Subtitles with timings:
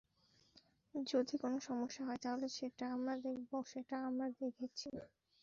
[0.95, 4.27] যদি কোনো সমস্যা হয়, তাহলে সেটা তো আমরা দেখব, সেটা আমরা
[4.39, 4.87] দেখছি।